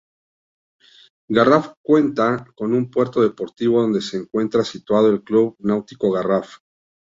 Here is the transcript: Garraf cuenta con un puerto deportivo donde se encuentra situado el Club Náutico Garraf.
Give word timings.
Garraf 1.29 1.73
cuenta 1.83 2.47
con 2.55 2.73
un 2.73 2.89
puerto 2.89 3.21
deportivo 3.21 3.81
donde 3.83 4.01
se 4.01 4.17
encuentra 4.17 4.63
situado 4.63 5.11
el 5.11 5.21
Club 5.23 5.55
Náutico 5.59 6.11
Garraf. 6.11 6.55